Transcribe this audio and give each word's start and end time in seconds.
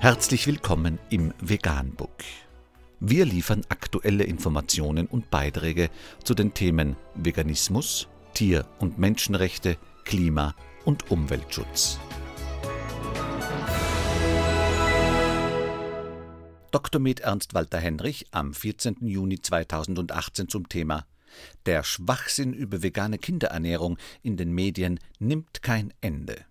Herzlich 0.00 0.46
willkommen 0.46 1.00
im 1.10 1.34
Veganbook. 1.40 2.22
Wir 3.00 3.24
liefern 3.24 3.62
aktuelle 3.68 4.22
Informationen 4.22 5.08
und 5.08 5.28
Beiträge 5.28 5.90
zu 6.22 6.34
den 6.34 6.54
Themen 6.54 6.94
Veganismus, 7.16 8.06
Tier- 8.32 8.64
und 8.78 9.00
Menschenrechte, 9.00 9.76
Klima- 10.04 10.54
und 10.84 11.10
Umweltschutz. 11.10 11.98
Dr. 16.70 17.00
Med 17.00 17.18
Ernst 17.18 17.54
Walter 17.54 17.80
Henrich 17.80 18.26
am 18.30 18.54
14. 18.54 18.98
Juni 19.00 19.42
2018 19.42 20.48
zum 20.48 20.68
Thema 20.68 21.06
Der 21.66 21.82
Schwachsinn 21.82 22.52
über 22.52 22.84
vegane 22.84 23.18
Kinderernährung 23.18 23.98
in 24.22 24.36
den 24.36 24.52
Medien 24.52 25.00
nimmt 25.18 25.60
kein 25.60 25.92
Ende. 26.00 26.44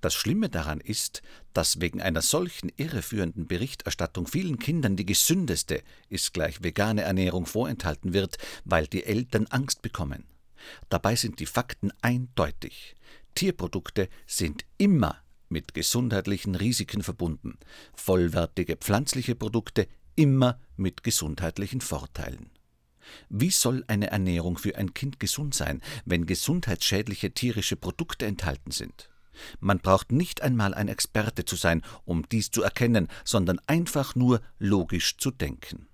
Das 0.00 0.14
Schlimme 0.14 0.48
daran 0.48 0.80
ist, 0.80 1.22
dass 1.52 1.80
wegen 1.80 2.00
einer 2.00 2.22
solchen 2.22 2.70
irreführenden 2.76 3.46
Berichterstattung 3.46 4.26
vielen 4.26 4.58
Kindern 4.58 4.96
die 4.96 5.06
gesündeste 5.06 5.82
ist 6.08 6.32
gleich 6.32 6.62
vegane 6.62 7.02
Ernährung 7.02 7.46
vorenthalten 7.46 8.12
wird, 8.12 8.38
weil 8.64 8.86
die 8.86 9.04
Eltern 9.04 9.46
Angst 9.46 9.82
bekommen. 9.82 10.24
Dabei 10.88 11.16
sind 11.16 11.40
die 11.40 11.46
Fakten 11.46 11.90
eindeutig. 12.02 12.94
Tierprodukte 13.34 14.08
sind 14.26 14.64
immer 14.78 15.22
mit 15.48 15.74
gesundheitlichen 15.74 16.54
Risiken 16.54 17.02
verbunden, 17.02 17.58
vollwertige 17.94 18.76
pflanzliche 18.76 19.34
Produkte 19.34 19.88
immer 20.16 20.60
mit 20.76 21.02
gesundheitlichen 21.02 21.80
Vorteilen. 21.80 22.50
Wie 23.28 23.50
soll 23.50 23.84
eine 23.88 24.10
Ernährung 24.10 24.58
für 24.58 24.76
ein 24.76 24.94
Kind 24.94 25.20
gesund 25.20 25.54
sein, 25.54 25.82
wenn 26.04 26.26
gesundheitsschädliche 26.26 27.32
tierische 27.32 27.76
Produkte 27.76 28.26
enthalten 28.26 28.70
sind? 28.70 29.09
Man 29.60 29.78
braucht 29.78 30.12
nicht 30.12 30.42
einmal 30.42 30.74
ein 30.74 30.88
Experte 30.88 31.44
zu 31.44 31.56
sein, 31.56 31.82
um 32.04 32.28
dies 32.28 32.50
zu 32.50 32.62
erkennen, 32.62 33.08
sondern 33.24 33.60
einfach 33.66 34.14
nur 34.14 34.40
logisch 34.58 35.16
zu 35.16 35.30
denken. 35.30 35.86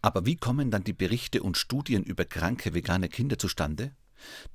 Aber 0.00 0.26
wie 0.26 0.36
kommen 0.36 0.70
dann 0.70 0.84
die 0.84 0.92
Berichte 0.92 1.42
und 1.42 1.56
Studien 1.56 2.02
über 2.02 2.24
kranke 2.24 2.74
vegane 2.74 3.08
Kinder 3.08 3.38
zustande? 3.38 3.92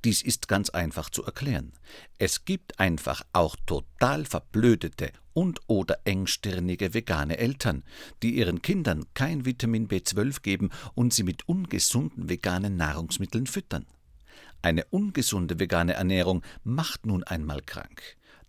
Dies 0.03 0.21
ist 0.21 0.47
ganz 0.47 0.69
einfach 0.69 1.09
zu 1.09 1.23
erklären. 1.23 1.73
Es 2.17 2.45
gibt 2.45 2.79
einfach 2.79 3.23
auch 3.33 3.55
total 3.65 4.25
verblödete 4.25 5.11
und 5.33 5.59
oder 5.67 5.99
engstirnige 6.05 6.93
vegane 6.93 7.37
Eltern, 7.37 7.83
die 8.23 8.35
ihren 8.35 8.61
Kindern 8.61 9.05
kein 9.13 9.45
Vitamin 9.45 9.87
B12 9.87 10.41
geben 10.41 10.69
und 10.95 11.13
sie 11.13 11.23
mit 11.23 11.47
ungesunden 11.47 12.29
veganen 12.29 12.77
Nahrungsmitteln 12.77 13.47
füttern. 13.47 13.85
Eine 14.61 14.85
ungesunde 14.85 15.59
vegane 15.59 15.93
Ernährung 15.93 16.43
macht 16.63 17.05
nun 17.05 17.23
einmal 17.23 17.61
krank. 17.61 18.01